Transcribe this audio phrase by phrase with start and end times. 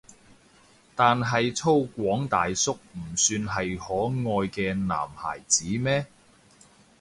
[0.95, 6.07] 但係粗獷大叔唔算係可愛嘅男孩子咩？